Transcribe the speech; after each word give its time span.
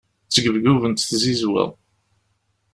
Ttgebgubent 0.25 1.03
tzizwa. 1.07 1.65